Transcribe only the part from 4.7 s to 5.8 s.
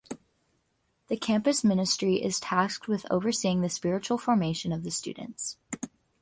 of the students.